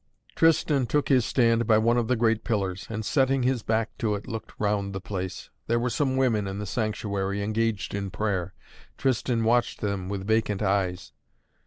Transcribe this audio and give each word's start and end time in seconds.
Tristan 0.35 0.87
took 0.87 1.09
his 1.09 1.25
stand 1.27 1.67
by 1.67 1.77
one 1.77 1.95
of 1.95 2.07
the 2.07 2.15
great 2.15 2.43
pillars, 2.43 2.87
and, 2.89 3.05
setting 3.05 3.43
his 3.43 3.61
back 3.61 3.95
to 3.99 4.15
it, 4.15 4.25
looked 4.27 4.51
round 4.57 4.93
the 4.93 4.99
place. 4.99 5.51
There 5.67 5.77
were 5.79 5.91
some 5.91 6.17
women 6.17 6.47
in 6.47 6.57
the 6.57 6.65
sanctuary, 6.65 7.43
engaged 7.43 7.93
in 7.93 8.09
prayer. 8.09 8.55
Tristan 8.97 9.43
watched 9.43 9.79
them 9.79 10.09
with 10.09 10.25
vacant 10.25 10.63
eyes. 10.63 11.13